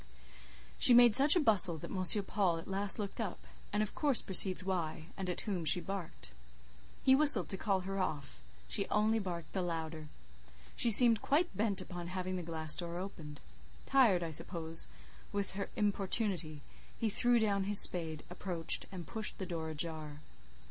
She 0.79 0.95
made 0.95 1.13
such 1.13 1.35
a 1.35 1.39
bustle 1.39 1.77
that 1.77 1.91
M. 1.91 2.23
Paul 2.23 2.57
at 2.57 2.67
last 2.67 2.97
looked 2.97 3.21
up, 3.21 3.45
and 3.71 3.83
of 3.83 3.93
course 3.93 4.23
perceived 4.23 4.63
why, 4.63 5.05
and 5.15 5.29
at 5.29 5.41
whom 5.41 5.63
she 5.63 5.79
barked. 5.79 6.31
He 7.03 7.13
whistled 7.13 7.49
to 7.49 7.55
call 7.57 7.81
her 7.81 7.99
off; 7.99 8.41
she 8.67 8.87
only 8.89 9.19
barked 9.19 9.53
the 9.53 9.61
louder. 9.61 10.07
She 10.75 10.89
seemed 10.89 11.21
quite 11.21 11.55
bent 11.55 11.81
upon 11.81 12.07
having 12.07 12.35
the 12.35 12.41
glass 12.41 12.75
door 12.75 12.97
opened. 12.97 13.39
Tired, 13.85 14.23
I 14.23 14.31
suppose, 14.31 14.87
with 15.31 15.51
her 15.51 15.69
importunity, 15.75 16.63
he 16.99 17.07
threw 17.11 17.37
down 17.37 17.65
his 17.65 17.79
spade, 17.79 18.23
approached, 18.27 18.87
and 18.91 19.05
pushed 19.05 19.37
the 19.37 19.45
door 19.45 19.69
ajar. 19.69 20.21